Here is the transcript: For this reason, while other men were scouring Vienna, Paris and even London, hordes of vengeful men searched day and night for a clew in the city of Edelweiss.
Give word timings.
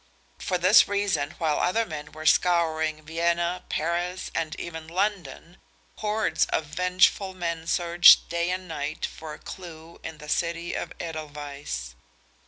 For 0.39 0.57
this 0.57 0.87
reason, 0.87 1.35
while 1.37 1.59
other 1.59 1.85
men 1.85 2.11
were 2.11 2.25
scouring 2.25 3.03
Vienna, 3.05 3.61
Paris 3.69 4.31
and 4.33 4.59
even 4.59 4.87
London, 4.87 5.57
hordes 5.97 6.45
of 6.45 6.65
vengeful 6.65 7.35
men 7.35 7.67
searched 7.67 8.27
day 8.27 8.49
and 8.49 8.67
night 8.67 9.05
for 9.05 9.35
a 9.35 9.37
clew 9.37 9.99
in 10.03 10.17
the 10.17 10.27
city 10.27 10.73
of 10.73 10.91
Edelweiss. 10.99 11.93